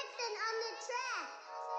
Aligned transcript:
Vixen 0.00 0.34
on 0.48 0.54
the 0.64 0.72
track. 0.86 1.69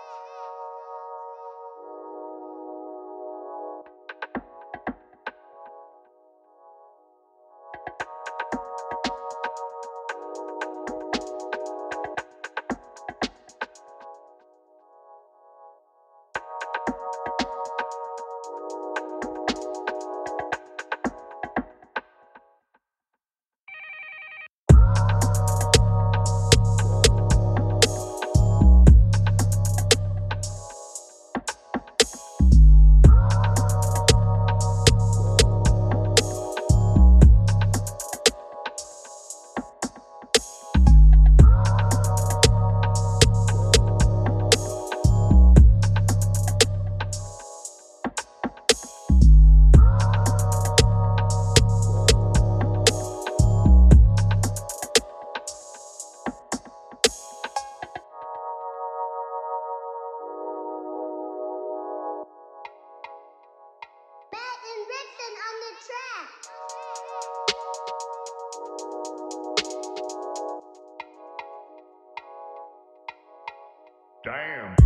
Damn. 74.24 74.81